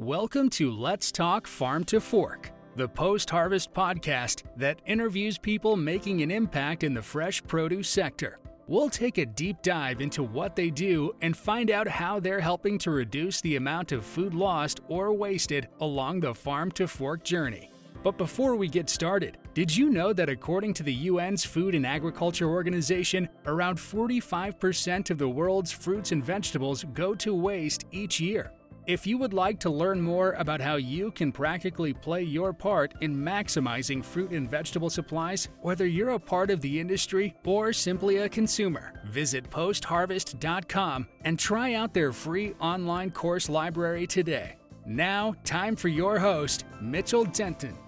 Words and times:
Welcome 0.00 0.48
to 0.52 0.70
Let's 0.70 1.12
Talk 1.12 1.46
Farm 1.46 1.84
to 1.84 2.00
Fork, 2.00 2.52
the 2.74 2.88
post 2.88 3.28
harvest 3.28 3.74
podcast 3.74 4.44
that 4.56 4.80
interviews 4.86 5.36
people 5.36 5.76
making 5.76 6.22
an 6.22 6.30
impact 6.30 6.84
in 6.84 6.94
the 6.94 7.02
fresh 7.02 7.44
produce 7.44 7.90
sector. 7.90 8.38
We'll 8.66 8.88
take 8.88 9.18
a 9.18 9.26
deep 9.26 9.60
dive 9.60 10.00
into 10.00 10.22
what 10.22 10.56
they 10.56 10.70
do 10.70 11.14
and 11.20 11.36
find 11.36 11.70
out 11.70 11.86
how 11.86 12.18
they're 12.18 12.40
helping 12.40 12.78
to 12.78 12.90
reduce 12.90 13.42
the 13.42 13.56
amount 13.56 13.92
of 13.92 14.06
food 14.06 14.32
lost 14.32 14.80
or 14.88 15.12
wasted 15.12 15.68
along 15.80 16.20
the 16.20 16.34
farm 16.34 16.70
to 16.72 16.88
fork 16.88 17.22
journey. 17.22 17.70
But 18.02 18.16
before 18.16 18.56
we 18.56 18.68
get 18.68 18.88
started, 18.88 19.36
did 19.52 19.76
you 19.76 19.90
know 19.90 20.14
that 20.14 20.30
according 20.30 20.72
to 20.74 20.82
the 20.82 21.08
UN's 21.08 21.44
Food 21.44 21.74
and 21.74 21.86
Agriculture 21.86 22.48
Organization, 22.48 23.28
around 23.44 23.76
45% 23.76 25.10
of 25.10 25.18
the 25.18 25.28
world's 25.28 25.72
fruits 25.72 26.10
and 26.10 26.24
vegetables 26.24 26.84
go 26.94 27.14
to 27.16 27.34
waste 27.34 27.84
each 27.92 28.18
year? 28.18 28.50
If 28.90 29.06
you 29.06 29.18
would 29.18 29.32
like 29.32 29.60
to 29.60 29.70
learn 29.70 30.00
more 30.00 30.32
about 30.32 30.60
how 30.60 30.74
you 30.74 31.12
can 31.12 31.30
practically 31.30 31.92
play 31.92 32.24
your 32.24 32.52
part 32.52 32.92
in 33.00 33.14
maximizing 33.16 34.04
fruit 34.04 34.32
and 34.32 34.50
vegetable 34.50 34.90
supplies, 34.90 35.46
whether 35.62 35.86
you're 35.86 36.10
a 36.10 36.18
part 36.18 36.50
of 36.50 36.60
the 36.60 36.80
industry 36.80 37.36
or 37.44 37.72
simply 37.72 38.16
a 38.16 38.28
consumer, 38.28 38.92
visit 39.06 39.48
postharvest.com 39.48 41.06
and 41.22 41.38
try 41.38 41.74
out 41.74 41.94
their 41.94 42.12
free 42.12 42.52
online 42.60 43.12
course 43.12 43.48
library 43.48 44.08
today. 44.08 44.56
Now, 44.84 45.36
time 45.44 45.76
for 45.76 45.86
your 45.86 46.18
host, 46.18 46.64
Mitchell 46.82 47.22
Denton. 47.26 47.78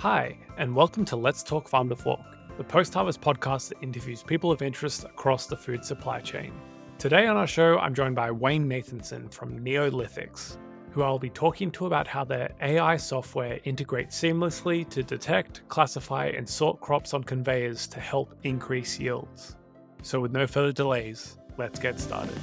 Hi, 0.00 0.36
and 0.58 0.74
welcome 0.74 1.04
to 1.04 1.14
Let's 1.14 1.44
Talk 1.44 1.68
Farm 1.68 1.88
to 1.88 1.94
Fork, 1.94 2.18
the 2.58 2.64
post 2.64 2.94
harvest 2.94 3.20
podcast 3.20 3.68
that 3.68 3.80
interviews 3.80 4.24
people 4.24 4.50
of 4.50 4.60
interest 4.60 5.04
across 5.04 5.46
the 5.46 5.56
food 5.56 5.84
supply 5.84 6.18
chain. 6.18 6.52
Today 7.02 7.26
on 7.26 7.36
our 7.36 7.48
show, 7.48 7.80
I'm 7.80 7.94
joined 7.94 8.14
by 8.14 8.30
Wayne 8.30 8.68
Nathanson 8.68 9.34
from 9.34 9.58
Neolithics, 9.58 10.56
who 10.92 11.02
I'll 11.02 11.18
be 11.18 11.30
talking 11.30 11.68
to 11.72 11.86
about 11.86 12.06
how 12.06 12.22
their 12.22 12.52
AI 12.62 12.96
software 12.96 13.58
integrates 13.64 14.16
seamlessly 14.16 14.88
to 14.90 15.02
detect, 15.02 15.66
classify, 15.66 16.26
and 16.26 16.48
sort 16.48 16.80
crops 16.80 17.12
on 17.12 17.24
conveyors 17.24 17.88
to 17.88 17.98
help 17.98 18.36
increase 18.44 19.00
yields. 19.00 19.56
So, 20.02 20.20
with 20.20 20.30
no 20.30 20.46
further 20.46 20.70
delays, 20.70 21.38
let's 21.58 21.80
get 21.80 21.98
started. 21.98 22.38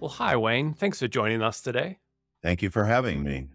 Well, 0.00 0.10
hi, 0.10 0.34
Wayne. 0.34 0.74
Thanks 0.74 0.98
for 0.98 1.06
joining 1.06 1.42
us 1.42 1.60
today. 1.60 1.98
Thank 2.42 2.60
you 2.60 2.70
for 2.70 2.86
having 2.86 3.22
me. 3.22 3.50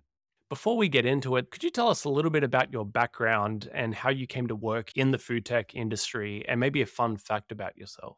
Before 0.47 0.77
we 0.77 0.87
get 0.87 1.05
into 1.05 1.35
it, 1.35 1.51
could 1.51 1.61
you 1.61 1.71
tell 1.71 1.89
us 1.89 2.05
a 2.05 2.09
little 2.09 2.31
bit 2.31 2.45
about 2.45 2.71
your 2.71 2.85
background 2.85 3.69
and 3.73 3.95
how 3.95 4.11
you 4.11 4.27
came 4.27 4.47
to 4.47 4.55
work 4.55 4.93
in 4.95 5.11
the 5.11 5.17
food 5.17 5.43
tech 5.43 5.75
industry 5.75 6.45
and 6.47 6.57
maybe 6.57 6.81
a 6.81 6.85
fun 6.85 7.17
fact 7.17 7.51
about 7.51 7.77
yourself? 7.77 8.15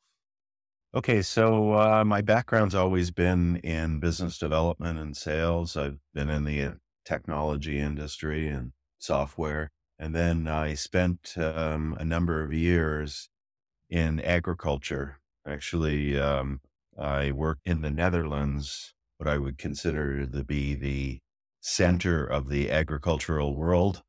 Okay, 0.95 1.21
so 1.21 1.73
uh, 1.73 2.03
my 2.05 2.21
background's 2.21 2.73
always 2.73 3.11
been 3.11 3.57
in 3.57 3.99
business 3.99 4.37
development 4.37 4.97
and 4.97 5.15
sales. 5.15 5.75
I've 5.75 5.99
been 6.13 6.29
in 6.29 6.45
the 6.45 6.63
uh, 6.63 6.71
technology 7.05 7.77
industry 7.77 8.47
and 8.47 8.71
software. 8.97 9.71
And 9.99 10.15
then 10.15 10.47
I 10.47 10.75
spent 10.75 11.37
um, 11.37 11.95
a 11.99 12.05
number 12.05 12.43
of 12.43 12.53
years 12.53 13.29
in 13.89 14.19
agriculture. 14.21 15.19
Actually, 15.45 16.19
um, 16.19 16.61
I 16.97 17.31
worked 17.31 17.67
in 17.67 17.81
the 17.81 17.91
Netherlands, 17.91 18.93
what 19.17 19.27
I 19.27 19.37
would 19.37 19.57
consider 19.57 20.25
to 20.25 20.43
be 20.43 20.73
the 20.75 21.19
center 21.59 22.25
of 22.25 22.49
the 22.49 22.71
agricultural 22.71 23.55
world. 23.55 24.03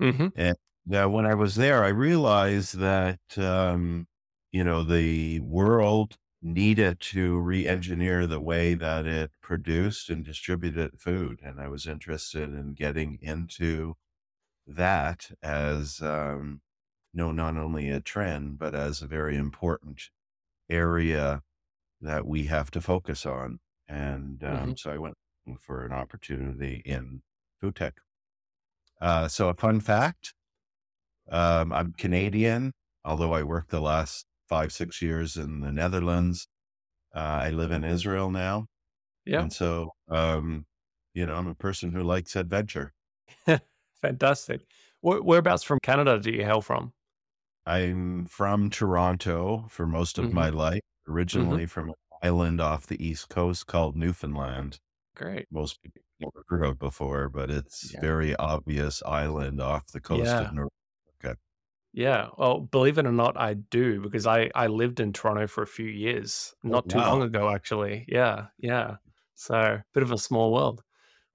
Mm-hmm. 0.00 0.28
And 0.36 0.56
uh, 0.92 1.08
when 1.08 1.26
I 1.26 1.34
was 1.34 1.54
there, 1.54 1.84
I 1.84 1.88
realized 1.88 2.78
that 2.78 3.20
um, 3.36 4.06
you 4.52 4.64
know, 4.64 4.82
the 4.82 5.40
world 5.40 6.16
needed 6.40 7.00
to 7.00 7.38
re-engineer 7.38 8.26
the 8.26 8.40
way 8.40 8.74
that 8.74 9.06
it 9.06 9.30
produced 9.42 10.08
and 10.08 10.24
distributed 10.24 10.92
food. 10.98 11.40
And 11.42 11.60
I 11.60 11.68
was 11.68 11.86
interested 11.86 12.50
in 12.50 12.74
getting 12.74 13.18
into 13.20 13.94
that 14.66 15.30
as, 15.42 16.00
um, 16.00 16.60
you 17.12 17.18
know, 17.18 17.32
not 17.32 17.56
only 17.56 17.90
a 17.90 18.00
trend, 18.00 18.58
but 18.58 18.74
as 18.74 19.02
a 19.02 19.06
very 19.06 19.36
important 19.36 20.10
area 20.70 21.42
that 22.00 22.26
we 22.26 22.44
have 22.44 22.70
to 22.70 22.80
focus 22.80 23.26
on. 23.26 23.58
And 23.88 24.44
um, 24.44 24.56
mm-hmm. 24.56 24.72
so 24.76 24.92
I 24.92 24.98
went 24.98 25.16
for 25.60 25.84
an 25.84 25.92
opportunity 25.92 26.82
in 26.84 27.22
food 27.60 27.76
tech. 27.76 27.94
Uh, 29.00 29.26
so 29.26 29.48
a 29.48 29.54
fun 29.54 29.80
fact, 29.80 30.34
um, 31.30 31.72
I'm 31.72 31.92
Canadian, 31.92 32.72
although 33.04 33.32
I 33.32 33.42
worked 33.42 33.70
the 33.70 33.80
last 33.80 34.26
five, 34.48 34.72
six 34.72 35.02
years 35.02 35.36
in 35.36 35.60
the 35.60 35.72
Netherlands. 35.72 36.48
Uh, 37.14 37.18
I 37.18 37.50
live 37.50 37.70
in 37.70 37.84
Israel 37.84 38.30
now. 38.30 38.66
Yeah. 39.24 39.42
And 39.42 39.52
so, 39.52 39.92
um, 40.08 40.66
you 41.14 41.26
know, 41.26 41.34
I'm 41.34 41.48
a 41.48 41.54
person 41.54 41.92
who 41.92 42.02
likes 42.02 42.36
adventure. 42.36 42.92
Fantastic. 44.02 44.62
Where, 45.00 45.22
whereabouts 45.22 45.62
from 45.62 45.78
Canada 45.82 46.18
do 46.18 46.30
you 46.30 46.44
hail 46.44 46.60
from? 46.60 46.92
I'm 47.66 48.26
from 48.26 48.70
Toronto 48.70 49.66
for 49.68 49.86
most 49.86 50.18
of 50.18 50.26
mm-hmm. 50.26 50.34
my 50.34 50.48
life, 50.48 50.80
originally 51.06 51.64
mm-hmm. 51.64 51.66
from 51.66 51.88
an 51.90 51.94
island 52.22 52.60
off 52.60 52.86
the 52.86 53.04
East 53.04 53.28
Coast 53.28 53.66
called 53.66 53.96
Newfoundland. 53.96 54.78
Great. 55.14 55.46
Most 55.50 55.82
people 55.82 56.00
never 56.20 56.44
heard 56.48 56.64
of 56.64 56.78
before, 56.78 57.28
but 57.28 57.50
it's 57.50 57.92
yeah. 57.92 58.00
very 58.00 58.34
obvious 58.36 59.02
island 59.04 59.60
off 59.60 59.88
the 59.88 60.00
coast 60.00 60.24
yeah. 60.24 60.48
of 60.48 60.54
North 60.54 60.70
yeah. 61.92 62.28
Well, 62.36 62.60
believe 62.60 62.98
it 62.98 63.06
or 63.06 63.12
not, 63.12 63.36
I 63.36 63.54
do 63.54 64.00
because 64.00 64.26
I, 64.26 64.50
I 64.54 64.66
lived 64.66 65.00
in 65.00 65.12
Toronto 65.12 65.46
for 65.46 65.62
a 65.62 65.66
few 65.66 65.86
years, 65.86 66.54
oh, 66.64 66.68
not 66.68 66.88
too 66.88 66.98
long 66.98 67.22
ago, 67.22 67.50
actually. 67.50 68.04
Yeah. 68.08 68.46
Yeah. 68.58 68.96
So, 69.34 69.80
bit 69.94 70.02
of 70.02 70.12
a 70.12 70.18
small 70.18 70.52
world. 70.52 70.82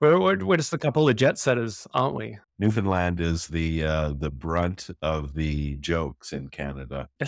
We're, 0.02 0.20
we're, 0.20 0.46
we're 0.46 0.58
just 0.58 0.74
a 0.74 0.78
couple 0.78 1.08
of 1.08 1.16
jet 1.16 1.38
setters, 1.38 1.88
aren't 1.94 2.16
we? 2.16 2.38
Newfoundland 2.60 3.22
is 3.22 3.48
the 3.48 3.84
uh, 3.84 4.14
the 4.14 4.30
brunt 4.30 4.90
of 5.02 5.34
the 5.34 5.78
jokes 5.78 6.34
in 6.34 6.50
Canada. 6.50 7.08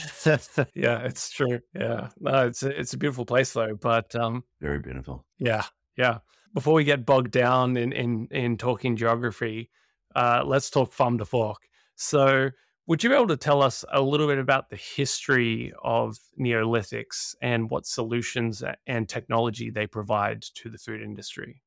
yeah, 0.76 1.00
it's 1.00 1.30
true. 1.30 1.62
Yeah, 1.74 2.10
no, 2.20 2.48
it's 2.48 2.64
a, 2.64 2.78
it's 2.78 2.94
a 2.94 2.98
beautiful 2.98 3.26
place 3.26 3.54
though. 3.54 3.76
But 3.76 4.14
um, 4.16 4.44
very 4.60 4.80
beautiful. 4.80 5.26
Yeah, 5.40 5.64
yeah. 5.98 6.18
Before 6.54 6.74
we 6.74 6.84
get 6.84 7.06
bogged 7.06 7.32
down 7.32 7.78
in 7.78 7.94
in, 7.94 8.28
in 8.32 8.58
talking 8.58 8.98
geography, 8.98 9.70
uh, 10.14 10.44
let's 10.46 10.70
talk 10.70 10.92
farm 10.92 11.18
to 11.20 11.26
fork. 11.26 11.62
So 11.96 12.50
would 12.88 13.04
you 13.04 13.10
be 13.10 13.16
able 13.16 13.28
to 13.28 13.38
tell 13.38 13.62
us 13.62 13.84
a 13.92 14.02
little 14.02 14.28
bit 14.28 14.38
about 14.38 14.70
the 14.70 14.76
history 14.76 15.74
of 15.84 16.18
Neolithics 16.40 17.36
and 17.42 17.70
what 17.70 17.86
solutions 17.88 18.64
and 18.86 19.10
technology 19.10 19.70
they 19.70 19.88
provide 19.88 20.44
to 20.56 20.70
the 20.70 20.78
food 20.78 21.02
industry? 21.02 21.64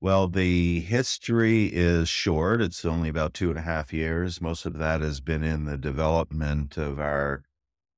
Well, 0.00 0.28
the 0.28 0.80
history 0.80 1.66
is 1.72 2.08
short. 2.08 2.60
It's 2.60 2.84
only 2.84 3.08
about 3.08 3.34
two 3.34 3.50
and 3.50 3.58
a 3.58 3.62
half 3.62 3.92
years. 3.92 4.40
Most 4.40 4.66
of 4.66 4.78
that 4.78 5.00
has 5.00 5.20
been 5.20 5.42
in 5.42 5.64
the 5.64 5.78
development 5.78 6.76
of 6.76 6.98
our 6.98 7.44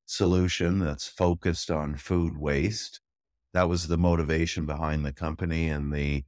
solution 0.06 0.78
that's 0.78 1.08
focused 1.08 1.70
on 1.70 1.96
food 1.96 2.36
waste. 2.38 3.00
That 3.52 3.68
was 3.68 3.88
the 3.88 3.98
motivation 3.98 4.66
behind 4.66 5.04
the 5.04 5.12
company, 5.12 5.68
and 5.68 5.92
the 5.92 6.24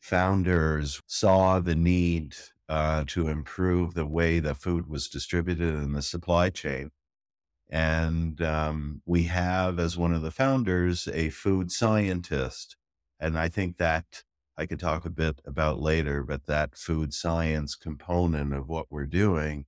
founders 0.00 1.00
saw 1.06 1.60
the 1.60 1.74
need 1.74 2.34
uh, 2.68 3.04
to 3.08 3.28
improve 3.28 3.94
the 3.94 4.06
way 4.06 4.38
the 4.38 4.54
food 4.54 4.88
was 4.88 5.08
distributed 5.08 5.74
in 5.74 5.92
the 5.92 6.02
supply 6.02 6.50
chain. 6.50 6.90
And 7.70 8.40
um, 8.42 9.02
we 9.06 9.24
have, 9.24 9.78
as 9.78 9.96
one 9.96 10.12
of 10.14 10.22
the 10.22 10.30
founders, 10.30 11.08
a 11.12 11.30
food 11.30 11.72
scientist. 11.72 12.76
And 13.18 13.38
I 13.38 13.48
think 13.48 13.78
that 13.78 14.24
I 14.56 14.66
could 14.66 14.78
talk 14.78 15.04
a 15.04 15.10
bit 15.10 15.40
about 15.44 15.80
later, 15.80 16.22
but 16.22 16.46
that 16.46 16.76
food 16.76 17.12
science 17.12 17.74
component 17.74 18.54
of 18.54 18.68
what 18.68 18.86
we're 18.90 19.06
doing 19.06 19.66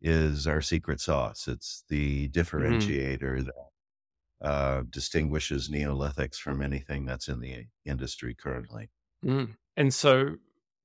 is 0.00 0.46
our 0.46 0.60
secret 0.60 1.00
sauce. 1.00 1.48
It's 1.48 1.84
the 1.88 2.28
mm-hmm. 2.28 2.40
differentiator 2.40 3.40
mm. 3.40 3.46
that 3.46 4.46
uh, 4.46 4.82
distinguishes 4.88 5.68
Neolithics 5.68 6.36
from 6.36 6.62
anything 6.62 7.04
that's 7.04 7.28
in 7.28 7.40
the 7.40 7.66
industry 7.84 8.34
currently. 8.34 8.90
Mm. 9.24 9.56
And 9.76 9.92
so, 9.92 10.36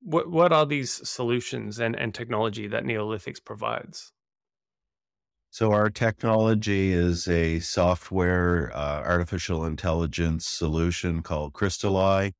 what 0.06 0.30
what 0.30 0.54
are 0.54 0.66
these 0.66 1.08
solutions 1.10 1.80
and, 1.80 1.96
and 1.96 2.14
technology 2.14 2.68
that 2.68 2.84
Neolithics 2.84 3.44
provides? 3.44 4.12
So 5.50 5.72
our 5.72 5.90
technology 5.90 6.92
is 6.92 7.28
a 7.28 7.60
software 7.60 8.72
uh, 8.76 9.02
artificial 9.02 9.66
intelligence 9.66 10.46
solution 10.46 11.24
called 11.24 11.54
Crystaleye. 11.54 12.34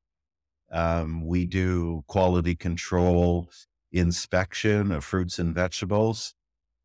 Um, 0.72 1.26
we 1.26 1.46
do 1.46 2.04
quality 2.08 2.56
control 2.56 3.50
inspection 3.92 4.92
of 4.92 5.04
fruits 5.04 5.40
and 5.40 5.56
vegetables, 5.56 6.36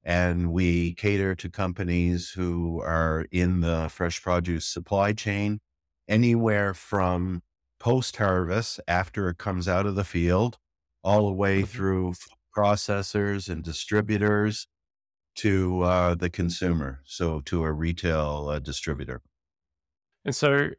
and 0.02 0.50
we 0.52 0.94
cater 0.94 1.34
to 1.34 1.50
companies 1.50 2.30
who 2.30 2.80
are 2.80 3.26
in 3.30 3.60
the 3.60 3.88
fresh 3.90 4.22
produce 4.22 4.66
supply 4.66 5.12
chain, 5.12 5.60
anywhere 6.08 6.72
from 6.72 7.42
post 7.78 8.16
harvest 8.16 8.80
after 8.86 9.28
it 9.28 9.36
comes 9.36 9.66
out 9.68 9.84
of 9.84 9.94
the 9.94 10.04
field 10.04 10.58
all 11.02 11.26
the 11.26 11.32
way 11.34 11.58
mm-hmm. 11.58 11.66
through 11.66 12.14
processors 12.56 13.48
and 13.48 13.62
distributors 13.62 14.66
to 15.36 15.82
uh, 15.82 16.14
the 16.14 16.28
consumer, 16.28 17.00
so 17.04 17.40
to 17.40 17.62
a 17.62 17.72
retail 17.72 18.48
uh, 18.50 18.58
distributor. 18.58 19.22
And 20.24 20.34
so, 20.34 20.70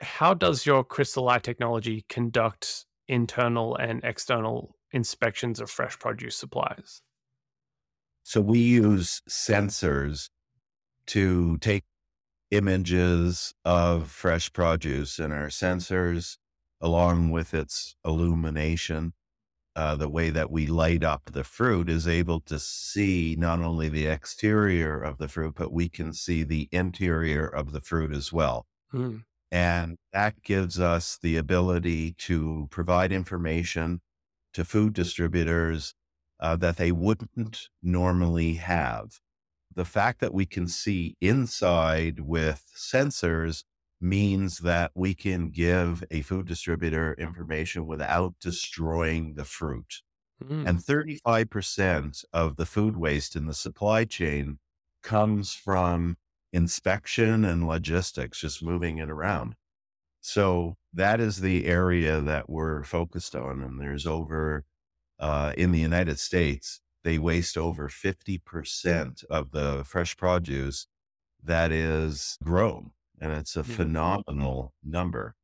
how 0.00 0.34
does 0.34 0.66
your 0.66 0.84
Crystaleye 0.84 1.40
technology 1.40 2.04
conduct 2.08 2.84
internal 3.08 3.76
and 3.76 4.00
external 4.04 4.76
inspections 4.90 5.60
of 5.60 5.70
fresh 5.70 5.98
produce 5.98 6.36
supplies? 6.36 7.02
So 8.22 8.40
we 8.40 8.60
use 8.60 9.22
sensors 9.28 10.28
to 11.06 11.58
take 11.58 11.84
images 12.50 13.54
of 13.64 14.10
fresh 14.10 14.52
produce, 14.52 15.18
and 15.18 15.32
our 15.32 15.48
sensors, 15.48 16.36
along 16.80 17.30
with 17.30 17.54
its 17.54 17.96
illumination, 18.04 19.14
uh, 19.74 19.94
the 19.94 20.08
way 20.08 20.30
that 20.30 20.50
we 20.50 20.66
light 20.66 21.02
up 21.02 21.30
the 21.32 21.44
fruit, 21.44 21.88
is 21.88 22.06
able 22.06 22.40
to 22.40 22.58
see 22.58 23.36
not 23.38 23.60
only 23.60 23.88
the 23.88 24.06
exterior 24.06 25.00
of 25.00 25.18
the 25.18 25.28
fruit, 25.28 25.54
but 25.56 25.72
we 25.72 25.88
can 25.88 26.12
see 26.12 26.42
the 26.42 26.68
interior 26.72 27.46
of 27.46 27.72
the 27.72 27.80
fruit 27.80 28.12
as 28.12 28.32
well. 28.32 28.66
Mm. 28.92 29.24
And 29.50 29.98
that 30.12 30.42
gives 30.42 30.80
us 30.80 31.18
the 31.22 31.36
ability 31.36 32.12
to 32.18 32.68
provide 32.70 33.12
information 33.12 34.00
to 34.54 34.64
food 34.64 34.92
distributors 34.94 35.94
uh, 36.40 36.56
that 36.56 36.76
they 36.76 36.92
wouldn't 36.92 37.68
normally 37.82 38.54
have. 38.54 39.20
The 39.74 39.84
fact 39.84 40.20
that 40.20 40.34
we 40.34 40.44
can 40.44 40.68
see 40.68 41.16
inside 41.20 42.20
with 42.20 42.64
sensors 42.76 43.64
means 44.02 44.58
that 44.58 44.90
we 44.94 45.14
can 45.14 45.50
give 45.50 46.04
a 46.10 46.22
food 46.22 46.46
distributor 46.46 47.14
information 47.14 47.86
without 47.86 48.34
destroying 48.40 49.34
the 49.34 49.44
fruit. 49.44 50.02
Mm. 50.42 50.68
And 50.68 50.78
35% 50.78 52.24
of 52.32 52.56
the 52.56 52.66
food 52.66 52.96
waste 52.96 53.36
in 53.36 53.46
the 53.46 53.54
supply 53.54 54.04
chain 54.04 54.58
comes 55.02 55.54
from 55.54 56.16
inspection 56.52 57.44
and 57.44 57.66
logistics, 57.66 58.40
just 58.40 58.62
moving 58.62 58.98
it 58.98 59.08
around. 59.08 59.54
So 60.20 60.76
that 60.92 61.20
is 61.20 61.40
the 61.40 61.66
area 61.66 62.20
that 62.20 62.48
we're 62.48 62.84
focused 62.84 63.34
on. 63.34 63.62
And 63.62 63.80
there's 63.80 64.06
over, 64.06 64.64
uh, 65.18 65.52
in 65.56 65.72
the 65.72 65.80
United 65.80 66.18
States, 66.18 66.80
they 67.02 67.18
waste 67.18 67.58
over 67.58 67.88
50% 67.88 69.24
of 69.24 69.50
the 69.50 69.82
fresh 69.84 70.16
produce 70.16 70.86
that 71.42 71.72
is 71.72 72.38
grown. 72.42 72.92
And 73.22 73.30
it's 73.30 73.54
a 73.54 73.62
phenomenal 73.62 74.74
number. 74.82 75.36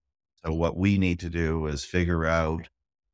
So 0.45 0.53
what 0.53 0.77
we 0.77 0.99
need 0.99 1.21
to 1.21 1.31
do 1.31 1.67
is 1.67 1.85
figure 1.85 2.27
out 2.27 2.71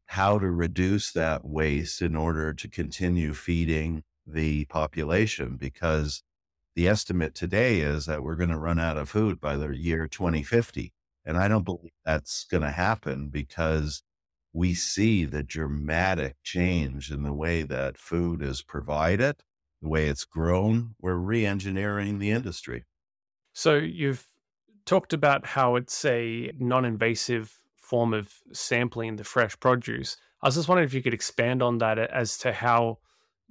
how 0.07 0.39
to 0.39 0.51
reduce 0.51 1.13
that 1.13 1.45
waste 1.45 2.01
in 2.01 2.17
order 2.17 2.55
to 2.55 2.69
continue 2.69 3.35
feeding 3.35 4.05
the 4.27 4.65
population 4.65 5.57
because 5.59 6.23
the 6.75 6.89
estimate 6.89 7.35
today 7.35 7.81
is 7.81 8.07
that 8.07 8.23
we're 8.23 8.37
going 8.37 8.49
to 8.49 8.59
run 8.59 8.81
out 8.81 8.97
of 8.97 9.11
food 9.11 9.39
by 9.39 9.59
the 9.59 9.77
year 9.77 10.09
2050. 10.09 10.95
And 11.27 11.37
I 11.37 11.47
don't 11.47 11.67
believe 11.67 11.93
that's 12.03 12.45
going 12.45 12.63
to 12.63 12.71
happen 12.71 13.29
because 13.29 14.03
we 14.55 14.73
see 14.73 15.27
the 15.27 15.43
dramatic 15.43 16.37
change 16.43 17.11
in 17.11 17.23
the 17.23 17.35
way 17.35 17.65
that 17.65 17.99
food 17.99 18.41
is 18.41 18.63
provided, 18.63 19.37
the 19.83 19.91
way 19.91 20.07
it's 20.07 20.25
grown. 20.25 20.95
We're 20.99 21.17
re 21.17 21.45
engineering 21.45 22.19
the 22.19 22.31
industry. 22.31 22.85
So 23.53 23.77
you've 23.77 24.27
talked 24.87 25.13
about 25.13 25.47
how 25.47 25.77
it's 25.77 26.05
a 26.05 26.53
non 26.59 26.85
invasive 26.85 27.61
form 27.77 28.15
of 28.15 28.35
sampling 28.53 29.17
the 29.17 29.25
fresh 29.25 29.59
produce. 29.61 30.17
I 30.43 30.49
was 30.49 30.57
just 30.57 30.69
wondering 30.69 30.87
if 30.87 30.95
you 30.95 31.03
could 31.03 31.15
expand 31.15 31.63
on 31.63 31.79
that 31.79 31.99
as 31.99 32.37
to 32.39 32.53
how 32.53 32.99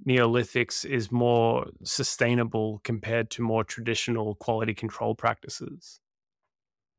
Neolithics 0.06 0.84
is 0.84 1.10
more 1.10 1.66
sustainable 1.82 2.80
compared 2.84 3.30
to 3.30 3.42
more 3.42 3.64
traditional 3.64 4.34
quality 4.34 4.74
control 4.74 5.14
practices? 5.14 6.00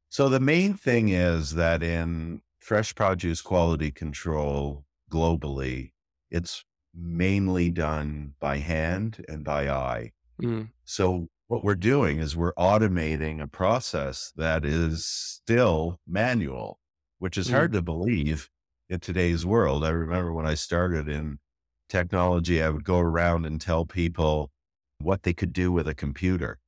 So, 0.09 0.29
the 0.29 0.39
main 0.39 0.75
thing 0.75 1.09
is 1.09 1.51
that 1.51 1.83
in 1.83 2.41
fresh 2.59 2.95
produce 2.95 3.41
quality 3.41 3.91
control 3.91 4.85
globally, 5.11 5.91
it's 6.31 6.63
mainly 6.95 7.69
done 7.69 8.33
by 8.39 8.57
hand 8.57 9.23
and 9.27 9.43
by 9.43 9.69
eye. 9.69 10.13
Mm. 10.41 10.69
So, 10.85 11.27
what 11.47 11.63
we're 11.63 11.75
doing 11.75 12.19
is 12.19 12.35
we're 12.35 12.53
automating 12.53 13.41
a 13.41 13.47
process 13.47 14.31
that 14.35 14.65
is 14.65 15.05
still 15.05 15.99
manual, 16.07 16.79
which 17.19 17.37
is 17.37 17.47
mm. 17.47 17.51
hard 17.51 17.71
to 17.73 17.81
believe 17.81 18.49
in 18.89 18.99
today's 18.99 19.45
world. 19.45 19.83
I 19.83 19.89
remember 19.89 20.33
when 20.33 20.47
I 20.47 20.55
started 20.55 21.07
in 21.07 21.39
technology, 21.89 22.61
I 22.61 22.69
would 22.69 22.83
go 22.83 22.99
around 22.99 23.45
and 23.45 23.61
tell 23.61 23.85
people 23.85 24.51
what 24.99 25.23
they 25.23 25.33
could 25.33 25.53
do 25.53 25.71
with 25.71 25.87
a 25.87 25.93
computer 25.93 26.59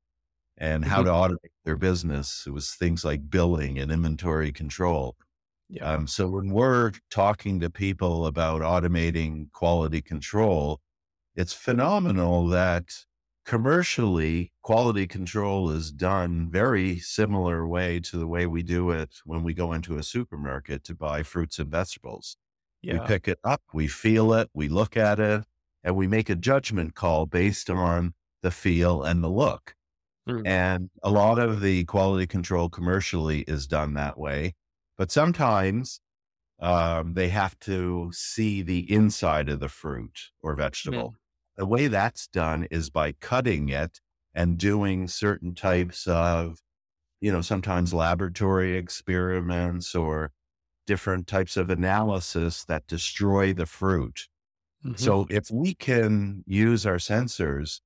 and 0.57 0.85
how 0.85 1.03
to 1.03 1.09
mm-hmm. 1.09 1.33
automate 1.33 1.51
their 1.65 1.75
business. 1.75 2.43
It 2.45 2.51
was 2.51 2.73
things 2.73 3.05
like 3.05 3.29
billing 3.29 3.79
and 3.79 3.91
inventory 3.91 4.51
control. 4.51 5.15
Yeah. 5.69 5.91
Um, 5.91 6.07
so 6.07 6.29
when 6.29 6.51
we're 6.51 6.93
talking 7.11 7.59
to 7.59 7.69
people 7.69 8.25
about 8.25 8.61
automating 8.61 9.51
quality 9.51 10.01
control, 10.01 10.79
it's 11.35 11.53
phenomenal 11.53 12.47
that 12.47 12.93
commercially 13.47 14.51
quality 14.61 15.07
control 15.07 15.71
is 15.71 15.89
done 15.89 16.49
very 16.51 16.99
similar 16.99 17.65
way 17.65 17.97
to 17.97 18.17
the 18.17 18.27
way 18.27 18.45
we 18.45 18.61
do 18.61 18.91
it 18.91 19.21
when 19.23 19.41
we 19.41 19.53
go 19.53 19.71
into 19.71 19.97
a 19.97 20.03
supermarket 20.03 20.83
to 20.83 20.93
buy 20.93 21.23
fruits 21.23 21.57
and 21.57 21.71
vegetables. 21.71 22.35
Yeah. 22.81 22.99
We 22.99 23.07
pick 23.07 23.25
it 23.25 23.39
up, 23.45 23.61
we 23.73 23.87
feel 23.87 24.33
it, 24.33 24.49
we 24.53 24.67
look 24.67 24.97
at 24.97 25.19
it, 25.21 25.45
and 25.81 25.95
we 25.95 26.07
make 26.07 26.29
a 26.29 26.35
judgment 26.35 26.93
call 26.93 27.25
based 27.25 27.69
on 27.69 28.13
the 28.43 28.51
feel 28.51 29.01
and 29.01 29.23
the 29.23 29.29
look. 29.29 29.75
Mm. 30.27 30.45
And 30.45 30.89
a 31.01 31.09
lot 31.09 31.39
of 31.39 31.61
the 31.61 31.85
quality 31.85 32.27
control 32.27 32.67
commercially 32.67 33.41
is 33.47 33.65
done 33.65 33.93
that 33.93 34.19
way. 34.19 34.55
But 34.97 35.09
sometimes 35.09 36.01
um, 36.59 37.13
they 37.13 37.29
have 37.29 37.57
to 37.59 38.11
see 38.11 38.61
the 38.61 38.91
inside 38.91 39.47
of 39.47 39.61
the 39.61 39.69
fruit 39.69 40.31
or 40.41 40.53
vegetable. 40.53 41.11
Mm. 41.11 41.26
The 41.57 41.65
way 41.65 41.87
that's 41.87 42.27
done 42.27 42.67
is 42.69 42.89
by 42.89 43.13
cutting 43.13 43.69
it 43.69 43.99
and 44.33 44.57
doing 44.57 45.07
certain 45.07 45.55
types 45.55 46.05
of, 46.07 46.61
you 47.19 47.31
know, 47.31 47.41
sometimes 47.41 47.93
laboratory 47.93 48.77
experiments 48.77 49.95
or 49.95 50.31
different 50.85 51.27
types 51.27 51.57
of 51.57 51.69
analysis 51.69 52.63
that 52.65 52.87
destroy 52.87 53.53
the 53.53 53.65
fruit. 53.65 54.27
Mm-hmm. 54.85 54.95
So 54.95 55.25
if 55.29 55.49
we 55.51 55.73
can 55.73 56.43
use 56.45 56.85
our 56.85 56.97
sensors 56.97 57.81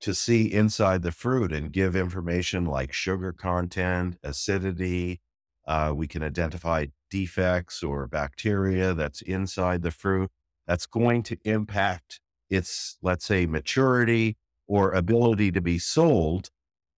to 0.00 0.14
see 0.14 0.52
inside 0.52 1.02
the 1.02 1.12
fruit 1.12 1.52
and 1.52 1.72
give 1.72 1.96
information 1.96 2.64
like 2.64 2.92
sugar 2.92 3.32
content, 3.32 4.18
acidity, 4.22 5.20
uh, 5.66 5.92
we 5.94 6.06
can 6.06 6.22
identify 6.22 6.86
defects 7.10 7.82
or 7.82 8.06
bacteria 8.06 8.94
that's 8.94 9.20
inside 9.22 9.82
the 9.82 9.90
fruit 9.90 10.30
that's 10.66 10.86
going 10.86 11.22
to 11.24 11.38
impact 11.44 12.20
its, 12.50 12.98
let's 13.02 13.24
say, 13.24 13.46
maturity 13.46 14.36
or 14.66 14.92
ability 14.92 15.52
to 15.52 15.60
be 15.60 15.78
sold, 15.78 16.50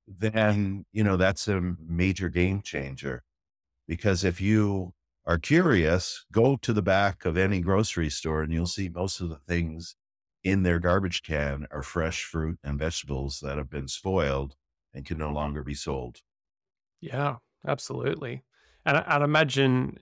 then, 0.06 0.84
you 0.92 1.04
know, 1.04 1.16
that's 1.16 1.48
a 1.48 1.60
major 1.60 2.28
game 2.28 2.62
changer. 2.62 3.22
Because 3.86 4.24
if 4.24 4.40
you 4.40 4.94
are 5.26 5.38
curious, 5.38 6.24
go 6.32 6.56
to 6.56 6.72
the 6.72 6.82
back 6.82 7.24
of 7.24 7.36
any 7.36 7.60
grocery 7.60 8.10
store 8.10 8.42
and 8.42 8.52
you'll 8.52 8.66
see 8.66 8.88
most 8.88 9.20
of 9.20 9.28
the 9.28 9.36
things 9.36 9.96
in 10.44 10.62
their 10.62 10.78
garbage 10.78 11.22
can 11.22 11.66
are 11.70 11.82
fresh 11.82 12.24
fruit 12.24 12.58
and 12.64 12.78
vegetables 12.78 13.40
that 13.40 13.58
have 13.58 13.68
been 13.68 13.88
spoiled 13.88 14.56
and 14.94 15.04
can 15.04 15.18
no 15.18 15.30
longer 15.30 15.62
be 15.62 15.74
sold. 15.74 16.22
Yeah, 17.00 17.36
absolutely. 17.66 18.44
And 18.84 18.96
I, 18.96 19.18
would 19.18 19.24
imagine 19.24 19.98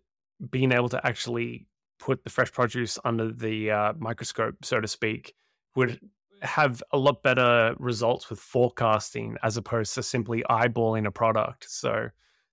being 0.50 0.72
able 0.72 0.88
to 0.90 1.04
actually 1.06 1.66
put 1.98 2.24
the 2.24 2.30
fresh 2.30 2.52
produce 2.52 2.98
under 3.04 3.32
the 3.32 3.70
uh, 3.70 3.92
microscope, 3.98 4.56
so 4.62 4.80
to 4.80 4.88
speak, 4.88 5.34
would 5.74 6.00
have 6.42 6.82
a 6.92 6.98
lot 6.98 7.22
better 7.22 7.74
results 7.78 8.28
with 8.28 8.38
forecasting 8.38 9.36
as 9.42 9.56
opposed 9.56 9.94
to 9.94 10.02
simply 10.02 10.42
eyeballing 10.50 11.06
a 11.06 11.10
product. 11.10 11.66
So 11.68 12.10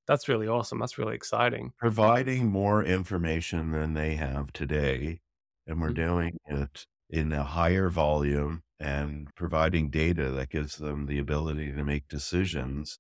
that's 0.08 0.28
really 0.28 0.48
awesome. 0.48 0.80
That's 0.80 0.98
really 0.98 1.16
exciting. 1.16 1.72
Providing 1.78 2.48
more 2.48 2.84
information 2.84 3.72
than 3.72 3.94
they 3.94 4.16
have 4.16 4.52
today. 4.54 5.20
And 5.68 5.82
we're 5.82 5.92
mm-hmm. 5.92 6.08
doing 6.08 6.40
it 6.48 6.86
in 7.10 7.32
a 7.32 7.44
higher 7.44 7.90
volume 7.90 8.64
and 8.80 9.28
providing 9.36 9.90
data 9.90 10.30
that 10.32 10.50
gives 10.50 10.78
them 10.78 11.06
the 11.06 11.20
ability 11.20 11.72
to 11.72 11.84
make 11.84 12.08
decisions 12.08 13.00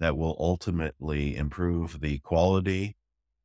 that 0.00 0.16
will 0.16 0.36
ultimately 0.38 1.36
improve 1.36 2.00
the 2.00 2.18
quality 2.18 2.96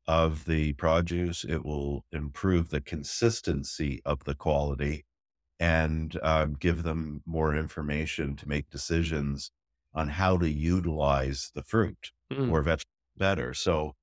of 0.08 0.46
the 0.46 0.74
produce. 0.74 1.44
It 1.44 1.66
will 1.66 2.06
improve 2.12 2.70
the 2.70 2.82
consistency 2.82 4.02
of 4.06 4.24
the 4.24 4.36
quality 4.36 5.06
and 5.60 6.18
uh, 6.22 6.46
give 6.46 6.84
them 6.84 7.22
more 7.26 7.56
information 7.56 8.36
to 8.38 8.48
make 8.48 8.70
decisions 8.70 9.52
on 9.94 10.10
how 10.10 10.38
to 10.38 10.50
utilize 10.50 11.52
the 11.56 11.64
fruit 11.64 12.12
mm. 12.32 12.52
or 12.52 12.62
vegetable 12.62 12.92
better. 13.18 13.54
So 13.54 13.96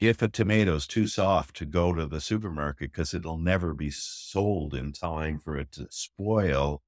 if 0.00 0.22
a 0.22 0.28
tomato 0.28 0.74
is 0.74 0.86
too 0.86 1.06
soft 1.06 1.54
to 1.56 1.66
go 1.66 1.92
to 1.92 2.06
the 2.06 2.20
supermarket 2.20 2.90
because 2.92 3.14
it'll 3.14 3.38
never 3.38 3.74
be 3.74 3.90
sold 3.90 4.74
in 4.74 4.92
time 4.92 5.38
for 5.38 5.56
it 5.56 5.70
to 5.72 5.86
spoil, 5.90 6.82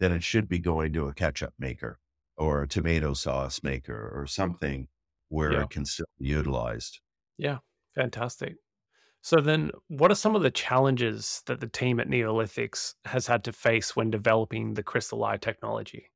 then 0.00 0.12
it 0.12 0.24
should 0.24 0.48
be 0.48 0.58
going 0.58 0.92
to 0.94 1.06
a 1.06 1.14
ketchup 1.14 1.54
maker 1.58 1.98
or 2.36 2.62
a 2.62 2.68
tomato 2.68 3.14
sauce 3.14 3.62
maker 3.62 4.10
or 4.14 4.26
something 4.26 4.88
where 5.28 5.52
yeah. 5.52 5.62
it 5.62 5.70
can 5.70 5.84
still 5.84 6.06
be 6.18 6.26
utilized. 6.26 7.00
Yeah, 7.38 7.58
fantastic. 7.96 8.56
So 9.22 9.40
then 9.40 9.72
what 9.88 10.12
are 10.12 10.16
some 10.16 10.36
of 10.36 10.42
the 10.42 10.52
challenges 10.52 11.42
that 11.46 11.58
the 11.58 11.66
team 11.66 11.98
at 11.98 12.08
Neolithics 12.08 12.94
has 13.06 13.26
had 13.26 13.42
to 13.44 13.52
face 13.52 13.96
when 13.96 14.10
developing 14.10 14.74
the 14.74 14.84
crystal 14.84 15.24
eye 15.24 15.38
technology? 15.38 16.12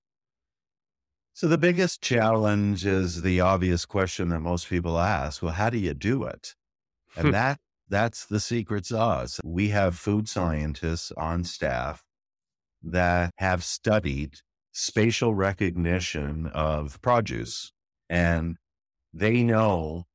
So 1.33 1.49
the 1.49 1.59
biggest 1.59 2.03
challenge 2.03 2.87
is 2.87 3.23
the 3.23 3.41
obvious 3.41 3.85
question 3.85 4.29
that 4.29 4.41
most 4.41 4.69
people 4.69 4.99
ask, 4.99 5.43
well, 5.43 5.53
how 5.53 5.71
do 5.71 5.79
you 5.79 5.95
do 5.95 6.23
it? 6.25 6.55
And 7.17 7.27
hmm. 7.27 7.33
that 7.33 7.59
that's 7.89 8.27
the 8.27 8.39
secret 8.39 8.87
sauce. 8.87 9.41
We 9.43 9.71
have 9.71 9.99
food 9.99 10.29
scientists 10.29 11.11
on 11.17 11.43
staff 11.43 12.05
that 12.83 13.33
have 13.39 13.65
studied 13.65 14.37
spatial 14.71 15.35
recognition 15.35 16.47
of 16.47 17.03
produce 17.03 17.73
and 18.09 18.57
they 19.13 19.43
know 19.43 20.07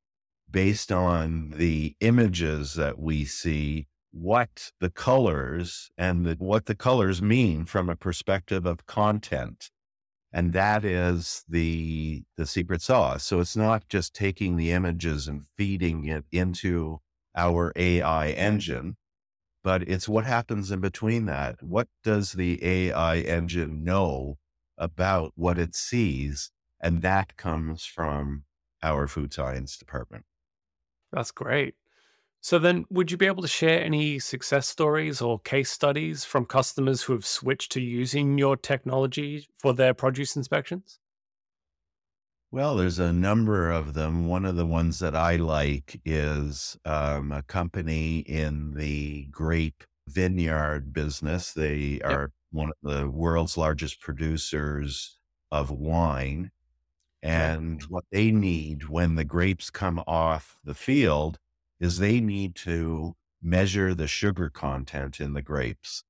based 0.56 0.90
on 0.90 1.50
the 1.58 1.98
images 2.00 2.76
that 2.76 2.98
we 2.98 3.26
see 3.26 3.86
what 4.14 4.72
the 4.80 4.90
colors 4.90 5.92
and 5.98 6.26
the, 6.26 6.36
what 6.40 6.66
the 6.66 6.74
colors 6.74 7.22
mean 7.22 7.66
from 7.66 7.90
a 7.90 7.96
perspective 7.98 8.66
of 8.66 8.86
content. 8.86 9.70
And 10.32 10.54
that 10.54 10.86
is 10.86 11.44
the 11.50 12.24
the 12.38 12.46
secret 12.46 12.82
sauce. 12.82 13.26
So 13.26 13.42
it's 13.42 13.58
not 13.58 13.90
just 13.90 14.14
taking 14.16 14.56
the 14.56 14.72
images 14.72 15.28
and 15.28 15.44
feeding 15.58 16.06
it 16.06 16.24
into 16.32 17.02
our 17.36 17.74
ai 17.76 18.30
engine 18.30 18.96
but 19.62 19.82
it's 19.90 20.08
what 20.08 20.26
happens 20.26 20.72
in 20.72 20.80
between 20.80 21.26
that. 21.26 21.62
What 21.62 21.90
does 22.04 22.34
the 22.34 22.64
ai 22.64 23.18
engine 23.18 23.84
know 23.84 24.38
about 24.78 25.34
what 25.36 25.58
it 25.58 25.76
sees? 25.76 26.52
And 26.80 27.02
that 27.02 27.36
comes 27.36 27.84
from 27.84 28.44
our 28.82 29.08
food 29.08 29.34
science 29.34 29.76
department 29.76 30.24
that's 31.16 31.32
great. 31.32 31.76
So 32.42 32.60
then 32.60 32.86
would 32.92 33.10
you 33.10 33.18
be 33.18 33.26
able 33.26 33.42
to 33.42 33.48
share 33.48 33.84
any 33.84 34.20
success 34.20 34.68
stories 34.68 35.22
or 35.22 35.40
case 35.40 35.72
studies 35.72 36.24
from 36.26 36.46
customers 36.46 37.02
who 37.02 37.14
have 37.14 37.26
switched 37.26 37.72
to 37.72 37.82
using 37.82 38.38
your 38.38 38.56
technology 38.56 39.48
for 39.58 39.74
their 39.74 39.96
produce 39.96 40.36
inspections? 40.36 41.00
Well, 42.52 42.76
there's 42.76 43.00
a 43.00 43.12
number 43.12 43.72
of 43.72 43.96
them. 43.96 44.28
One 44.28 44.46
of 44.46 44.58
the 44.58 44.66
ones 44.66 45.00
that 45.00 45.16
I 45.16 45.38
like 45.38 46.00
is 46.06 46.78
um, 46.86 47.32
a 47.32 47.42
company 47.42 48.20
in 48.20 48.76
the 48.76 49.26
grape 49.32 49.84
vineyard 50.08 50.94
business. 50.94 51.52
They 51.52 52.00
are 52.02 52.22
yep. 52.22 52.30
one 52.52 52.70
of 52.70 52.76
the 52.84 53.10
world's 53.10 53.58
largest 53.58 54.02
producers 54.02 55.18
of 55.52 55.72
wine. 55.72 56.52
And 57.26 57.82
what 57.84 58.04
they 58.12 58.30
need 58.30 58.88
when 58.88 59.16
the 59.16 59.26
grapes 59.26 59.72
come 59.72 60.04
off 60.06 60.58
the 60.64 60.76
field 60.76 61.40
is 61.80 61.98
they 61.98 62.20
need 62.20 62.54
to 62.58 63.16
measure 63.42 63.96
the 63.96 64.06
sugar 64.06 64.52
content 64.52 65.20
in 65.20 65.34
the 65.34 65.42
grapes. 65.42 66.04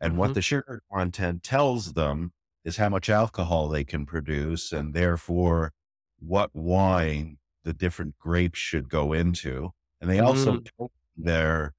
And 0.00 0.12
mm-hmm. 0.12 0.20
what 0.20 0.34
the 0.34 0.40
sugar 0.40 0.82
content 0.90 1.42
tells 1.42 1.92
them 1.92 2.32
is 2.64 2.78
how 2.78 2.88
much 2.88 3.10
alcohol 3.10 3.68
they 3.68 3.84
can 3.84 4.06
produce 4.06 4.72
and 4.72 4.94
therefore 4.94 5.72
what 6.18 6.48
wine 6.54 7.36
the 7.64 7.74
different 7.74 8.18
grapes 8.18 8.58
should 8.58 8.88
go 8.88 9.12
into. 9.12 9.72
And 10.00 10.10
they 10.10 10.20
also 10.20 10.54
mm. 10.54 10.70
tell 10.78 10.90
their 11.16 11.74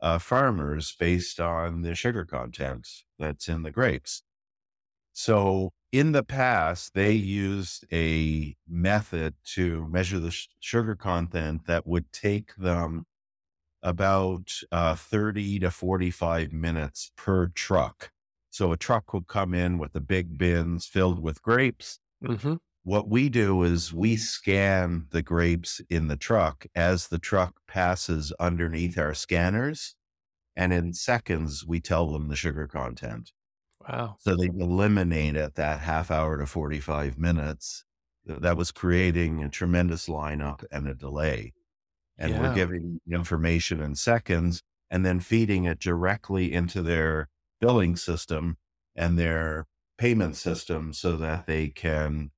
uh, 0.00 0.18
farmers 0.18 0.94
based 0.98 1.40
on 1.40 1.82
the 1.82 1.96
sugar 1.96 2.24
content 2.24 2.86
that's 3.18 3.48
in 3.48 3.64
the 3.64 3.72
grapes. 3.72 4.22
So 5.12 5.72
in 5.92 6.12
the 6.12 6.22
past, 6.22 6.94
they 6.94 7.12
used 7.12 7.84
a 7.92 8.56
method 8.68 9.34
to 9.54 9.86
measure 9.88 10.18
the 10.18 10.30
sh- 10.30 10.48
sugar 10.60 10.94
content 10.94 11.66
that 11.66 11.86
would 11.86 12.12
take 12.12 12.54
them 12.56 13.06
about 13.82 14.52
uh, 14.72 14.94
30 14.94 15.60
to 15.60 15.70
45 15.70 16.52
minutes 16.52 17.12
per 17.16 17.46
truck. 17.48 18.10
So 18.50 18.72
a 18.72 18.76
truck 18.76 19.12
would 19.12 19.26
come 19.26 19.54
in 19.54 19.78
with 19.78 19.92
the 19.92 20.00
big 20.00 20.38
bins 20.38 20.86
filled 20.86 21.22
with 21.22 21.42
grapes. 21.42 22.00
Mm-hmm. 22.24 22.54
What 22.82 23.08
we 23.08 23.28
do 23.28 23.62
is 23.62 23.92
we 23.92 24.16
scan 24.16 25.06
the 25.10 25.22
grapes 25.22 25.80
in 25.90 26.08
the 26.08 26.16
truck 26.16 26.66
as 26.74 27.08
the 27.08 27.18
truck 27.18 27.60
passes 27.66 28.32
underneath 28.40 28.98
our 28.98 29.14
scanners. 29.14 29.94
And 30.54 30.72
in 30.72 30.94
seconds, 30.94 31.66
we 31.66 31.80
tell 31.80 32.08
them 32.08 32.28
the 32.28 32.36
sugar 32.36 32.66
content. 32.66 33.32
Wow. 33.88 34.16
So 34.20 34.36
they 34.36 34.46
eliminated 34.46 35.54
that 35.54 35.80
half 35.80 36.10
hour 36.10 36.38
to 36.38 36.46
45 36.46 37.18
minutes. 37.18 37.84
That 38.24 38.56
was 38.56 38.72
creating 38.72 39.42
a 39.42 39.48
tremendous 39.48 40.08
lineup 40.08 40.64
and 40.72 40.88
a 40.88 40.94
delay. 40.94 41.52
And 42.18 42.32
yeah. 42.32 42.40
we're 42.40 42.54
giving 42.54 43.00
information 43.10 43.80
in 43.80 43.94
seconds 43.94 44.62
and 44.90 45.04
then 45.04 45.20
feeding 45.20 45.64
it 45.64 45.78
directly 45.78 46.52
into 46.52 46.82
their 46.82 47.28
billing 47.60 47.96
system 47.96 48.56
and 48.94 49.18
their 49.18 49.66
payment 49.98 50.36
system 50.36 50.92
so 50.92 51.16
that 51.16 51.46
they 51.46 51.68
can 51.68 52.30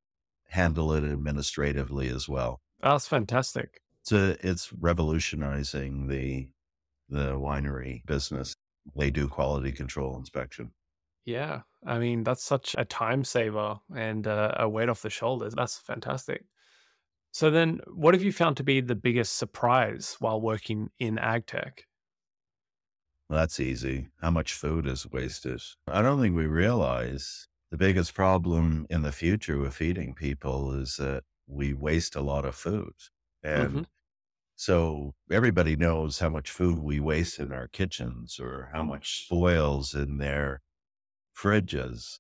handle 0.49 0.93
it 0.93 1.05
administratively 1.05 2.09
as 2.09 2.29
well. 2.29 2.61
Oh, 2.83 2.93
that's 2.93 3.09
fantastic. 3.09 3.81
So 4.03 4.37
it's 4.41 4.73
revolutionizing 4.73 6.09
the 6.09 6.49
the 7.09 7.33
winery 7.35 8.05
business. 8.05 8.55
They 8.97 9.11
do 9.11 9.29
quality 9.29 9.73
control 9.73 10.17
inspection. 10.17 10.73
Yeah. 11.29 11.61
I 11.87 11.99
mean, 11.99 12.25
that's 12.25 12.43
such 12.43 12.75
a 12.79 12.87
time 12.87 13.23
saver 13.23 13.77
and 13.95 14.27
uh, 14.27 14.55
a 14.57 14.67
weight 14.67 14.89
off 14.89 15.03
the 15.03 15.11
shoulders. 15.11 15.53
That's 15.55 15.77
fantastic. 15.77 16.47
So 17.33 17.51
then 17.51 17.81
what 17.87 18.15
have 18.15 18.23
you 18.23 18.33
found 18.33 18.57
to 18.57 18.65
be 18.65 18.81
the 18.81 18.95
biggest 18.95 19.37
surprise 19.37 20.17
while 20.21 20.41
working 20.41 20.89
in 20.99 21.19
ag 21.19 21.45
tech? 21.47 21.85
Well, 23.29 23.41
that's 23.41 23.61
easy. 23.61 24.09
How 24.23 24.31
much 24.31 24.55
food 24.55 24.87
is 24.87 25.07
wasted? 25.07 25.61
I 25.87 26.01
don't 26.01 26.19
think 26.19 26.35
we 26.35 26.47
realize 26.47 27.47
the 27.71 27.77
biggest 27.77 28.15
problem 28.15 28.87
in 28.89 29.03
the 29.03 29.13
future 29.13 29.59
with 29.59 29.75
feeding 29.75 30.15
people 30.15 30.73
is 30.73 30.97
that 30.97 31.25
we 31.47 31.75
waste 31.75 32.17
a 32.17 32.23
lot 32.23 32.47
of 32.47 32.55
food. 32.55 32.95
And 33.43 33.69
mm-hmm. 33.69 33.83
so 34.57 35.13
everybody 35.31 35.77
knows 35.77 36.21
how 36.21 36.31
much 36.31 36.51
food 36.51 36.79
we 36.79 37.01
waste 37.01 37.39
in 37.39 37.53
our 37.53 37.69
kitchens 37.69 38.41
or 38.41 38.71
how 38.73 38.83
much 38.83 39.27
spoils 39.27 39.95
in 39.95 40.17
their 40.17 40.63
fridges. 41.41 42.19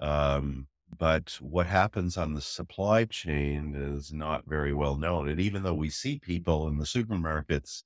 Um, 0.00 0.68
but 0.96 1.38
what 1.40 1.66
happens 1.66 2.16
on 2.16 2.34
the 2.34 2.40
supply 2.40 3.04
chain 3.04 3.74
is 3.76 4.12
not 4.12 4.44
very 4.46 4.72
well 4.72 4.96
known. 4.96 5.28
And 5.28 5.40
even 5.40 5.62
though 5.62 5.74
we 5.74 5.90
see 5.90 6.18
people 6.18 6.68
in 6.68 6.78
the 6.78 6.84
supermarkets 6.84 7.82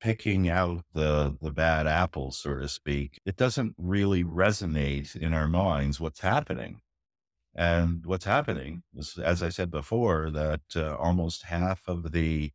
picking 0.00 0.48
out 0.48 0.82
the 0.94 1.36
the 1.40 1.52
bad 1.52 1.86
apples, 1.86 2.38
so 2.38 2.54
to 2.56 2.68
speak, 2.68 3.20
it 3.24 3.36
doesn't 3.36 3.74
really 3.78 4.24
resonate 4.24 5.14
in 5.14 5.32
our 5.32 5.48
minds 5.48 6.00
what's 6.00 6.20
happening. 6.20 6.80
And 7.54 8.06
what's 8.06 8.24
happening 8.24 8.82
is, 8.94 9.18
as 9.18 9.42
I 9.42 9.48
said 9.48 9.70
before, 9.70 10.30
that 10.30 10.62
uh, 10.76 10.94
almost 10.96 11.44
half 11.44 11.82
of 11.86 12.12
the 12.12 12.52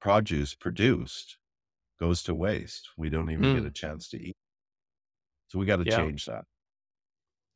produce 0.00 0.54
produced 0.54 1.38
goes 2.00 2.22
to 2.24 2.34
waste. 2.34 2.88
We 2.96 3.10
don't 3.10 3.30
even 3.30 3.44
mm. 3.44 3.54
get 3.54 3.66
a 3.66 3.70
chance 3.70 4.08
to 4.10 4.20
eat. 4.20 4.36
So 5.48 5.58
we 5.58 5.66
got 5.66 5.76
to 5.76 5.84
yeah. 5.84 5.98
change 5.98 6.24
that. 6.26 6.44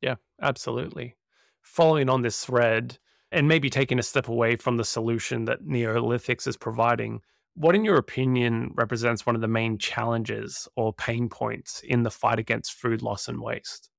Yeah, 0.01 0.15
absolutely. 0.41 1.15
Following 1.61 2.09
on 2.09 2.21
this 2.21 2.45
thread 2.45 2.97
and 3.31 3.47
maybe 3.47 3.69
taking 3.69 3.99
a 3.99 4.03
step 4.03 4.27
away 4.27 4.55
from 4.55 4.77
the 4.77 4.85
solution 4.85 5.45
that 5.45 5.63
Neolithics 5.63 6.47
is 6.47 6.57
providing, 6.57 7.21
what, 7.55 7.75
in 7.75 7.83
your 7.83 7.97
opinion, 7.97 8.71
represents 8.75 9.25
one 9.25 9.35
of 9.35 9.41
the 9.41 9.47
main 9.47 9.77
challenges 9.77 10.67
or 10.75 10.93
pain 10.93 11.27
points 11.27 11.81
in 11.83 12.03
the 12.03 12.11
fight 12.11 12.39
against 12.39 12.73
food 12.73 13.01
loss 13.01 13.27
and 13.27 13.41
waste? 13.41 13.89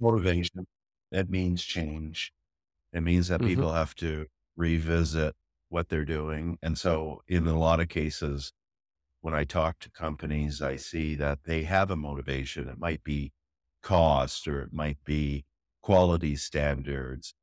Motivation. 0.00 0.66
That 1.12 1.30
means 1.30 1.62
change. 1.62 2.32
It 2.92 3.02
means 3.02 3.28
that 3.28 3.40
mm-hmm. 3.40 3.48
people 3.48 3.72
have 3.72 3.94
to 3.96 4.26
revisit 4.56 5.34
what 5.68 5.88
they're 5.88 6.04
doing. 6.04 6.58
And 6.62 6.76
so, 6.76 7.22
in 7.28 7.46
a 7.46 7.58
lot 7.58 7.80
of 7.80 7.88
cases, 7.88 8.52
when 9.20 9.32
I 9.32 9.44
talk 9.44 9.78
to 9.80 9.90
companies, 9.90 10.60
I 10.60 10.76
see 10.76 11.14
that 11.14 11.44
they 11.44 11.62
have 11.62 11.90
a 11.90 11.96
motivation. 11.96 12.68
It 12.68 12.78
might 12.78 13.04
be 13.04 13.32
cost 13.82 14.46
or 14.48 14.60
it 14.62 14.72
might 14.72 14.98
be 15.04 15.44
quality 15.82 16.36
standards. 16.36 17.34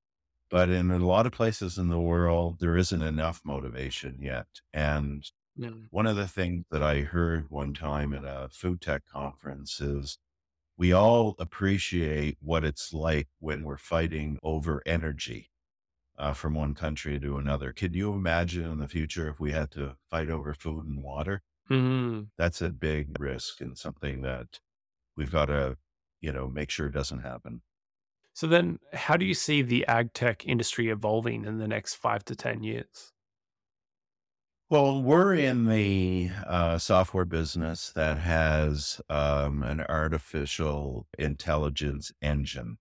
But 0.49 0.69
in 0.69 0.89
a 0.89 0.97
lot 0.97 1.27
of 1.27 1.31
places 1.31 1.77
in 1.77 1.89
the 1.89 1.99
world, 1.99 2.57
there 2.59 2.75
isn't 2.75 3.01
enough 3.01 3.41
motivation 3.45 4.17
yet. 4.21 4.47
And 4.73 5.23
one 5.91 6.07
of 6.07 6.15
the 6.15 6.27
things 6.27 6.65
that 6.71 6.81
I 6.81 7.01
heard 7.01 7.47
one 7.49 7.73
time 7.73 8.13
at 8.13 8.23
a 8.23 8.49
food 8.51 8.81
tech 8.81 9.03
conference 9.05 9.79
is 9.79 10.17
we 10.77 10.93
all 10.93 11.35
appreciate 11.37 12.37
what 12.41 12.63
it's 12.63 12.93
like 12.93 13.27
when 13.39 13.63
we're 13.63 13.77
fighting 13.77 14.39
over 14.41 14.81
energy 14.85 15.51
uh, 16.17 16.33
from 16.33 16.53
one 16.53 16.73
country 16.73 17.19
to 17.19 17.37
another. 17.37 17.73
Can 17.73 17.93
you 17.93 18.13
imagine 18.13 18.71
in 18.71 18.79
the 18.79 18.87
future 18.87 19.29
if 19.29 19.39
we 19.39 19.51
had 19.51 19.71
to 19.71 19.97
fight 20.09 20.29
over 20.29 20.53
food 20.53 20.85
and 20.85 21.03
water? 21.03 21.41
Mm-hmm. 21.69 22.21
That's 22.37 22.61
a 22.61 22.69
big 22.69 23.19
risk 23.19 23.61
and 23.61 23.77
something 23.77 24.21
that 24.21 24.59
we've 25.15 25.31
got 25.31 25.45
to 25.45 25.77
you 26.21 26.31
know, 26.31 26.47
make 26.47 26.69
sure 26.69 26.87
it 26.87 26.93
doesn't 26.93 27.19
happen. 27.19 27.61
So 28.33 28.47
then 28.47 28.79
how 28.93 29.17
do 29.17 29.25
you 29.25 29.33
see 29.33 29.61
the 29.61 29.85
ag 29.87 30.13
tech 30.13 30.45
industry 30.45 30.89
evolving 30.89 31.45
in 31.45 31.57
the 31.57 31.67
next 31.67 31.95
five 31.95 32.23
to 32.25 32.35
10 32.35 32.63
years? 32.63 33.11
Well, 34.69 35.01
we're 35.01 35.33
in 35.33 35.65
the 35.65 36.29
uh, 36.45 36.77
software 36.77 37.25
business 37.25 37.91
that 37.93 38.19
has 38.19 39.01
um, 39.09 39.63
an 39.63 39.81
artificial 39.89 41.07
intelligence 41.17 42.11
engine. 42.21 42.77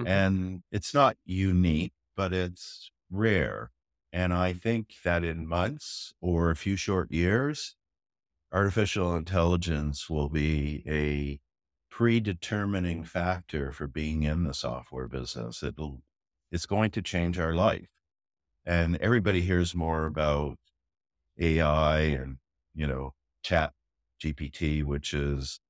Mm-hmm. 0.00 0.06
And 0.06 0.62
it's 0.72 0.94
not 0.94 1.16
unique, 1.24 1.92
but 2.16 2.32
it's 2.32 2.90
rare. 3.10 3.70
And 4.10 4.32
I 4.32 4.54
think 4.54 4.94
that 5.04 5.22
in 5.22 5.46
months 5.46 6.14
or 6.20 6.50
a 6.50 6.56
few 6.56 6.76
short 6.76 7.12
years, 7.12 7.76
artificial 8.50 9.14
intelligence 9.14 10.08
will 10.08 10.28
be 10.28 10.82
a 10.86 11.40
predetermining 11.92 13.04
factor 13.04 13.70
for 13.70 13.86
being 13.86 14.22
in 14.22 14.44
the 14.44 14.54
software 14.54 15.06
business. 15.06 15.62
It'll, 15.62 16.00
it's 16.50 16.64
going 16.64 16.90
to 16.92 17.02
change 17.02 17.38
our 17.38 17.54
life. 17.54 17.88
And 18.64 18.96
everybody 18.96 19.42
hears 19.42 19.74
more 19.74 20.06
about 20.06 20.56
AI 21.38 22.00
and, 22.00 22.38
you 22.74 22.86
know, 22.86 23.12
chat 23.42 23.72
GPT, 24.24 24.82
which 24.82 25.12
is, 25.12 25.60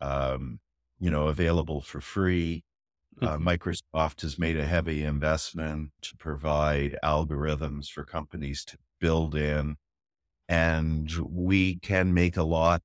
um, 0.00 0.58
you 0.98 1.10
know, 1.10 1.28
available 1.28 1.80
for 1.80 2.00
free. 2.00 2.64
Uh. 3.20 3.36
Microsoft 3.38 4.22
has 4.22 4.38
made 4.40 4.56
a 4.56 4.66
heavy 4.66 5.04
investment 5.04 5.90
to 6.02 6.16
provide 6.16 6.98
algorithms 7.04 7.88
for 7.88 8.04
companies 8.04 8.64
to 8.64 8.78
build 9.00 9.36
in, 9.36 9.76
and 10.48 11.12
we 11.28 11.76
can 11.76 12.12
make 12.12 12.36
a 12.36 12.42
lot 12.42 12.82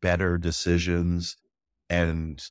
better 0.00 0.38
decisions 0.38 1.36
and 1.88 2.42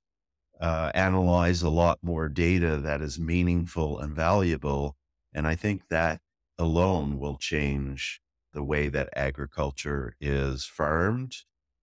uh, 0.59 0.91
analyze 0.93 1.61
a 1.61 1.69
lot 1.69 1.99
more 2.01 2.29
data 2.29 2.77
that 2.77 3.01
is 3.01 3.19
meaningful 3.19 3.99
and 3.99 4.15
valuable. 4.15 4.95
And 5.33 5.47
I 5.47 5.55
think 5.55 5.87
that 5.89 6.19
alone 6.57 7.19
will 7.19 7.37
change 7.37 8.21
the 8.53 8.63
way 8.63 8.89
that 8.89 9.09
agriculture 9.15 10.15
is 10.19 10.65
farmed 10.65 11.35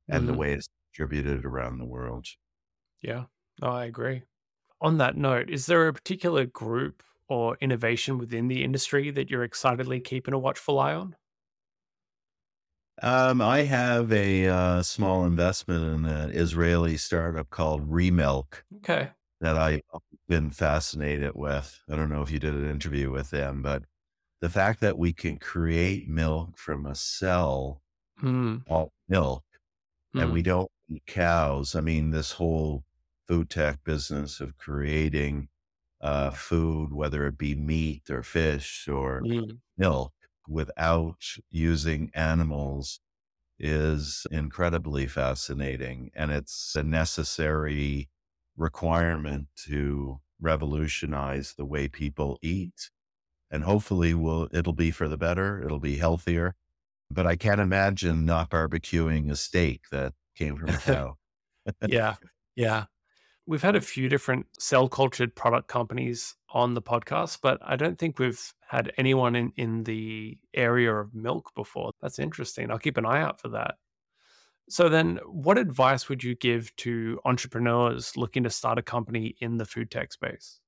and 0.08 0.24
mm-hmm. 0.24 0.32
the 0.32 0.38
way 0.38 0.52
it's 0.54 0.68
distributed 0.90 1.44
around 1.44 1.78
the 1.78 1.84
world. 1.84 2.26
Yeah, 3.00 3.24
no, 3.62 3.68
I 3.68 3.84
agree. 3.84 4.22
On 4.80 4.98
that 4.98 5.16
note, 5.16 5.50
is 5.50 5.66
there 5.66 5.86
a 5.86 5.92
particular 5.92 6.46
group 6.46 7.02
or 7.28 7.56
innovation 7.60 8.18
within 8.18 8.48
the 8.48 8.64
industry 8.64 9.10
that 9.10 9.30
you're 9.30 9.44
excitedly 9.44 10.00
keeping 10.00 10.34
a 10.34 10.38
watchful 10.38 10.78
eye 10.78 10.94
on? 10.94 11.16
Um, 13.04 13.42
I 13.42 13.64
have 13.64 14.10
a 14.14 14.46
uh, 14.46 14.82
small 14.82 15.26
investment 15.26 15.84
in 15.84 16.10
an 16.10 16.30
Israeli 16.30 16.96
startup 16.96 17.50
called 17.50 17.90
Remilk. 17.90 18.62
Okay. 18.78 19.10
That 19.42 19.58
I've 19.58 19.82
been 20.26 20.50
fascinated 20.50 21.32
with. 21.34 21.82
I 21.90 21.96
don't 21.96 22.08
know 22.08 22.22
if 22.22 22.30
you 22.30 22.38
did 22.38 22.54
an 22.54 22.70
interview 22.70 23.10
with 23.10 23.28
them, 23.28 23.60
but 23.60 23.82
the 24.40 24.48
fact 24.48 24.80
that 24.80 24.96
we 24.96 25.12
can 25.12 25.36
create 25.36 26.08
milk 26.08 26.56
from 26.56 26.86
a 26.86 26.94
cell, 26.94 27.82
mm. 28.22 28.62
all 28.70 28.90
milk, 29.06 29.44
mm. 30.16 30.22
and 30.22 30.32
we 30.32 30.40
don't 30.40 30.70
eat 30.88 31.02
cows. 31.06 31.74
I 31.74 31.82
mean, 31.82 32.10
this 32.10 32.32
whole 32.32 32.84
food 33.28 33.50
tech 33.50 33.84
business 33.84 34.40
of 34.40 34.56
creating 34.56 35.48
uh, 36.00 36.30
food, 36.30 36.94
whether 36.94 37.26
it 37.26 37.36
be 37.36 37.54
meat 37.54 38.08
or 38.08 38.22
fish 38.22 38.88
or 38.88 39.20
mm. 39.20 39.58
milk, 39.76 40.13
without 40.48 41.22
using 41.50 42.10
animals 42.14 43.00
is 43.58 44.26
incredibly 44.30 45.06
fascinating. 45.06 46.10
And 46.14 46.30
it's 46.30 46.74
a 46.76 46.82
necessary 46.82 48.10
requirement 48.56 49.48
to 49.66 50.20
revolutionize 50.40 51.54
the 51.56 51.64
way 51.64 51.88
people 51.88 52.38
eat 52.42 52.90
and 53.50 53.64
hopefully 53.64 54.14
will 54.14 54.48
it'll 54.52 54.72
be 54.72 54.90
for 54.90 55.08
the 55.08 55.16
better. 55.16 55.62
It'll 55.62 55.78
be 55.80 55.96
healthier. 55.96 56.56
But 57.10 57.26
I 57.26 57.36
can't 57.36 57.60
imagine 57.60 58.24
not 58.24 58.50
barbecuing 58.50 59.30
a 59.30 59.36
steak 59.36 59.82
that 59.92 60.14
came 60.36 60.56
from 60.56 60.70
a 60.70 60.78
cow. 60.78 61.16
yeah. 61.86 62.16
Yeah. 62.56 62.84
We've 63.46 63.62
had 63.62 63.74
a 63.74 63.80
few 63.80 64.08
different 64.08 64.46
cell 64.60 64.88
cultured 64.88 65.34
product 65.34 65.66
companies 65.66 66.36
on 66.50 66.74
the 66.74 66.80
podcast, 66.80 67.40
but 67.42 67.58
I 67.62 67.74
don't 67.74 67.98
think 67.98 68.20
we've 68.20 68.54
had 68.74 68.92
anyone 68.98 69.36
in, 69.36 69.52
in 69.56 69.84
the 69.84 70.36
area 70.52 70.92
of 70.92 71.14
milk 71.14 71.52
before. 71.54 71.92
That's 72.02 72.18
interesting. 72.18 72.70
I'll 72.70 72.78
keep 72.78 72.96
an 72.96 73.06
eye 73.06 73.20
out 73.20 73.40
for 73.40 73.48
that. 73.50 73.76
So, 74.68 74.88
then 74.88 75.20
what 75.26 75.58
advice 75.58 76.08
would 76.08 76.24
you 76.24 76.34
give 76.34 76.74
to 76.76 77.20
entrepreneurs 77.24 78.16
looking 78.16 78.42
to 78.44 78.50
start 78.50 78.78
a 78.78 78.82
company 78.82 79.36
in 79.40 79.58
the 79.58 79.66
food 79.66 79.90
tech 79.90 80.12
space? 80.12 80.60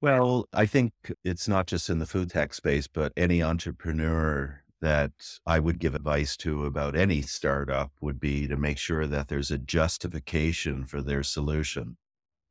Well, 0.00 0.48
I 0.52 0.66
think 0.66 0.92
it's 1.24 1.46
not 1.46 1.66
just 1.66 1.90
in 1.90 1.98
the 1.98 2.06
food 2.06 2.30
tech 2.30 2.54
space, 2.54 2.86
but 2.86 3.12
any 3.16 3.42
entrepreneur 3.42 4.62
that 4.80 5.12
I 5.46 5.58
would 5.58 5.78
give 5.78 5.94
advice 5.94 6.36
to 6.38 6.64
about 6.64 6.96
any 6.96 7.22
startup 7.22 7.92
would 8.00 8.20
be 8.20 8.46
to 8.46 8.56
make 8.56 8.78
sure 8.78 9.06
that 9.06 9.28
there's 9.28 9.50
a 9.50 9.58
justification 9.58 10.86
for 10.86 11.02
their 11.02 11.22
solution. 11.22 11.96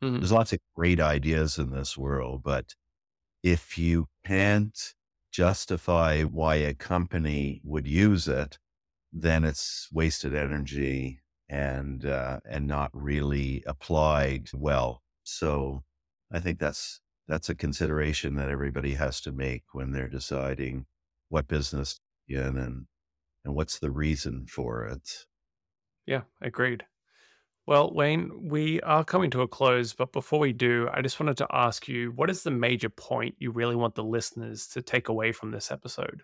Mm-hmm. 0.04 0.18
There's 0.18 0.32
lots 0.32 0.54
of 0.54 0.60
great 0.76 1.00
ideas 1.00 1.58
in 1.58 1.72
this 1.72 1.98
world, 1.98 2.42
but 2.44 2.76
if 3.46 3.78
you 3.78 4.08
can't 4.26 4.96
justify 5.32 6.24
why 6.24 6.56
a 6.56 6.74
company 6.74 7.62
would 7.64 7.88
use 7.88 8.28
it, 8.28 8.58
then 9.14 9.44
it's 9.44 9.88
wasted 9.94 10.34
energy 10.34 11.20
and 11.48 12.08
uh, 12.08 12.40
and 12.50 12.66
not 12.66 12.90
really 12.92 13.64
applied 13.68 14.50
well. 14.52 15.04
So 15.22 15.84
I 16.32 16.40
think 16.40 16.58
that's 16.58 17.02
that's 17.28 17.48
a 17.48 17.54
consideration 17.54 18.34
that 18.36 18.50
everybody 18.50 18.96
has 18.96 19.22
to 19.22 19.32
make 19.32 19.64
when 19.74 19.92
they're 19.92 20.10
deciding 20.10 20.88
what 21.30 21.48
business 21.48 22.00
in 22.28 22.58
and 22.58 22.88
and 23.44 23.54
what's 23.54 23.78
the 23.78 23.92
reason 23.92 24.48
for 24.48 24.86
it. 24.88 25.28
Yeah, 26.08 26.22
agreed. 26.42 26.86
Well, 27.68 27.92
Wayne, 27.92 28.50
we 28.50 28.80
are 28.82 29.04
coming 29.04 29.32
to 29.32 29.42
a 29.42 29.48
close, 29.48 29.94
but 29.94 30.12
before 30.12 30.38
we 30.38 30.54
do, 30.54 30.88
I 30.94 31.02
just 31.02 31.20
wanted 31.20 31.38
to 31.38 31.48
ask 31.50 31.88
you 31.88 32.12
what 32.12 32.30
is 32.30 32.44
the 32.44 32.52
major 32.52 32.90
point 32.90 33.36
you 33.40 33.50
really 33.50 33.76
want 33.76 33.96
the 33.96 34.04
listeners 34.04 34.68
to 34.68 34.84
take 34.84 35.10
away 35.10 35.32
from 35.32 35.50
this 35.50 35.72
episode? 35.72 36.22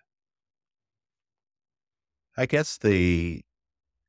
I 2.36 2.46
guess 2.46 2.78
the 2.78 3.42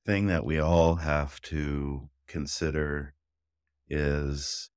thing 0.05 0.27
that 0.27 0.45
we 0.45 0.59
all 0.59 0.95
have 0.95 1.41
to 1.41 2.09
consider 2.27 3.15
is 3.89 4.69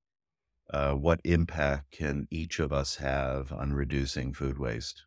uh, 0.73 0.93
what 0.93 1.21
impact 1.25 1.91
can 1.91 2.27
each 2.31 2.59
of 2.59 2.73
us 2.73 2.97
have 2.97 3.53
on 3.53 3.75
reducing 3.75 4.33
food 4.33 4.59
waste? 4.59 5.05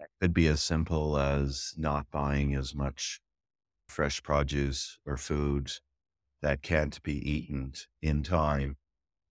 It 0.00 0.08
could 0.20 0.34
be 0.34 0.48
as 0.48 0.60
simple 0.60 1.16
as 1.16 1.72
not 1.76 2.10
buying 2.10 2.56
as 2.56 2.74
much 2.74 3.20
fresh 3.86 4.20
produce 4.24 4.98
or 5.06 5.16
food 5.16 5.70
that 6.42 6.62
can't 6.62 7.02
be 7.02 7.16
eaten 7.30 7.72
in 8.02 8.22
time. 8.22 8.76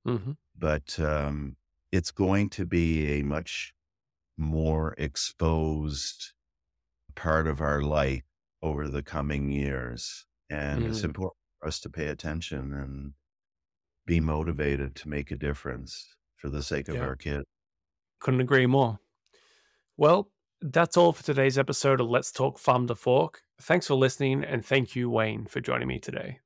Mm-hmm. 0.07 0.31
But 0.57 0.99
um, 0.99 1.55
it's 1.91 2.11
going 2.11 2.49
to 2.51 2.65
be 2.65 3.19
a 3.19 3.23
much 3.23 3.73
more 4.37 4.95
exposed 4.97 6.33
part 7.15 7.47
of 7.47 7.61
our 7.61 7.81
life 7.81 8.23
over 8.61 8.87
the 8.87 9.03
coming 9.03 9.49
years. 9.49 10.25
And 10.49 10.83
mm. 10.83 10.89
it's 10.89 11.03
important 11.03 11.37
for 11.59 11.67
us 11.67 11.79
to 11.81 11.89
pay 11.89 12.07
attention 12.07 12.73
and 12.73 13.13
be 14.05 14.19
motivated 14.19 14.95
to 14.95 15.09
make 15.09 15.31
a 15.31 15.35
difference 15.35 16.15
for 16.35 16.49
the 16.49 16.63
sake 16.63 16.89
of 16.89 16.95
yeah. 16.95 17.01
our 17.01 17.15
kids. 17.15 17.45
Couldn't 18.19 18.41
agree 18.41 18.65
more. 18.65 18.99
Well, 19.97 20.31
that's 20.61 20.97
all 20.97 21.13
for 21.13 21.23
today's 21.23 21.57
episode 21.57 22.01
of 22.01 22.09
Let's 22.09 22.31
Talk 22.31 22.57
Farm 22.57 22.87
to 22.87 22.95
Fork. 22.95 23.41
Thanks 23.61 23.87
for 23.87 23.95
listening, 23.95 24.43
and 24.43 24.65
thank 24.65 24.95
you, 24.95 25.09
Wayne, 25.09 25.45
for 25.45 25.59
joining 25.59 25.87
me 25.87 25.99
today. 25.99 26.39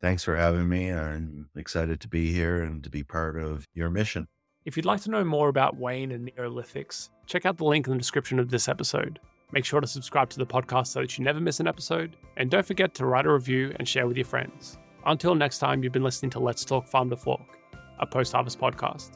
Thanks 0.00 0.22
for 0.22 0.36
having 0.36 0.68
me. 0.68 0.92
I'm 0.92 1.48
excited 1.56 2.00
to 2.00 2.08
be 2.08 2.32
here 2.32 2.62
and 2.62 2.84
to 2.84 2.90
be 2.90 3.02
part 3.02 3.36
of 3.36 3.66
your 3.74 3.90
mission. 3.90 4.28
If 4.64 4.76
you'd 4.76 4.86
like 4.86 5.00
to 5.02 5.10
know 5.10 5.24
more 5.24 5.48
about 5.48 5.76
Wayne 5.76 6.12
and 6.12 6.30
Neolithics, 6.30 7.08
check 7.26 7.46
out 7.46 7.56
the 7.56 7.64
link 7.64 7.86
in 7.86 7.94
the 7.94 7.98
description 7.98 8.38
of 8.38 8.50
this 8.50 8.68
episode. 8.68 9.18
Make 9.50 9.64
sure 9.64 9.80
to 9.80 9.86
subscribe 9.86 10.28
to 10.30 10.38
the 10.38 10.46
podcast 10.46 10.88
so 10.88 11.00
that 11.00 11.16
you 11.16 11.24
never 11.24 11.40
miss 11.40 11.58
an 11.58 11.66
episode, 11.66 12.16
and 12.36 12.50
don't 12.50 12.66
forget 12.66 12.94
to 12.94 13.06
write 13.06 13.26
a 13.26 13.32
review 13.32 13.74
and 13.76 13.88
share 13.88 14.06
with 14.06 14.16
your 14.16 14.26
friends. 14.26 14.78
Until 15.06 15.34
next 15.34 15.58
time, 15.58 15.82
you've 15.82 15.92
been 15.92 16.02
listening 16.02 16.30
to 16.32 16.38
Let's 16.38 16.64
Talk 16.64 16.86
Farm 16.86 17.08
to 17.10 17.16
Fork, 17.16 17.58
a 17.98 18.06
post 18.06 18.32
harvest 18.32 18.60
podcast. 18.60 19.12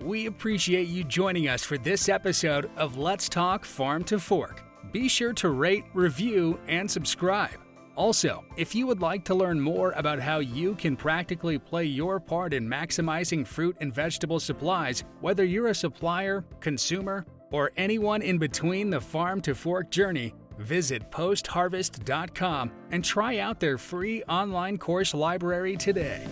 We 0.00 0.26
appreciate 0.26 0.88
you 0.88 1.04
joining 1.04 1.48
us 1.48 1.62
for 1.62 1.78
this 1.78 2.08
episode 2.08 2.70
of 2.76 2.96
Let's 2.96 3.28
Talk 3.28 3.64
Farm 3.64 4.02
to 4.04 4.18
Fork. 4.18 4.62
Be 4.92 5.08
sure 5.08 5.34
to 5.34 5.50
rate, 5.50 5.84
review, 5.92 6.58
and 6.68 6.90
subscribe. 6.90 7.65
Also, 7.96 8.44
if 8.56 8.74
you 8.74 8.86
would 8.86 9.00
like 9.00 9.24
to 9.24 9.34
learn 9.34 9.60
more 9.60 9.92
about 9.92 10.20
how 10.20 10.38
you 10.38 10.74
can 10.74 10.96
practically 10.96 11.58
play 11.58 11.84
your 11.84 12.20
part 12.20 12.54
in 12.54 12.68
maximizing 12.68 13.46
fruit 13.46 13.76
and 13.80 13.92
vegetable 13.92 14.38
supplies, 14.38 15.02
whether 15.20 15.44
you're 15.44 15.68
a 15.68 15.74
supplier, 15.74 16.44
consumer, 16.60 17.26
or 17.50 17.72
anyone 17.76 18.22
in 18.22 18.38
between 18.38 18.90
the 18.90 19.00
farm 19.00 19.40
to 19.40 19.54
fork 19.54 19.90
journey, 19.90 20.34
Visit 20.58 21.10
postharvest.com 21.10 22.70
and 22.90 23.04
try 23.04 23.38
out 23.38 23.60
their 23.60 23.78
free 23.78 24.22
online 24.24 24.78
course 24.78 25.14
library 25.14 25.76
today. 25.76 26.26